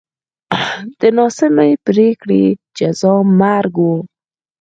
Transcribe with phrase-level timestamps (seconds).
[0.99, 2.43] د ناسمې پرېکړې
[2.77, 3.87] جزا مرګ و.